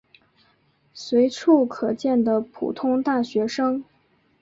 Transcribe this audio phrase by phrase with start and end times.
[0.95, 3.85] 随处可见的普通大学生。